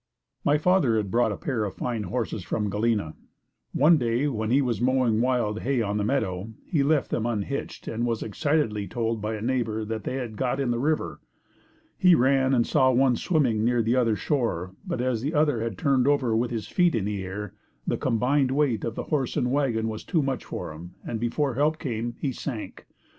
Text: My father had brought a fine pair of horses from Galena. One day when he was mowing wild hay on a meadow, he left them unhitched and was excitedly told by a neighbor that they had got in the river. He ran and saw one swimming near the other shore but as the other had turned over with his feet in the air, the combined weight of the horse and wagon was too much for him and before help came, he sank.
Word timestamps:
My 0.43 0.57
father 0.57 0.97
had 0.97 1.11
brought 1.11 1.31
a 1.31 1.35
fine 1.35 1.39
pair 1.45 1.63
of 1.63 1.75
horses 2.05 2.43
from 2.43 2.71
Galena. 2.71 3.13
One 3.71 3.99
day 3.99 4.25
when 4.27 4.49
he 4.49 4.59
was 4.59 4.81
mowing 4.81 5.21
wild 5.21 5.59
hay 5.59 5.83
on 5.83 5.99
a 5.99 6.03
meadow, 6.03 6.53
he 6.65 6.81
left 6.81 7.11
them 7.11 7.27
unhitched 7.27 7.87
and 7.87 8.03
was 8.03 8.23
excitedly 8.23 8.87
told 8.87 9.21
by 9.21 9.35
a 9.35 9.43
neighbor 9.43 9.85
that 9.85 10.03
they 10.03 10.15
had 10.15 10.37
got 10.37 10.59
in 10.59 10.71
the 10.71 10.79
river. 10.79 11.21
He 11.99 12.15
ran 12.15 12.55
and 12.55 12.65
saw 12.65 12.89
one 12.89 13.15
swimming 13.15 13.63
near 13.63 13.83
the 13.83 13.95
other 13.95 14.15
shore 14.15 14.73
but 14.87 15.01
as 15.01 15.21
the 15.21 15.35
other 15.35 15.61
had 15.61 15.77
turned 15.77 16.07
over 16.07 16.35
with 16.35 16.49
his 16.49 16.67
feet 16.67 16.95
in 16.95 17.05
the 17.05 17.23
air, 17.23 17.53
the 17.85 17.95
combined 17.95 18.49
weight 18.49 18.83
of 18.83 18.95
the 18.95 19.03
horse 19.13 19.37
and 19.37 19.51
wagon 19.51 19.87
was 19.87 20.03
too 20.03 20.23
much 20.23 20.43
for 20.45 20.71
him 20.73 20.95
and 21.05 21.19
before 21.19 21.53
help 21.53 21.77
came, 21.77 22.15
he 22.17 22.31
sank. 22.31 22.87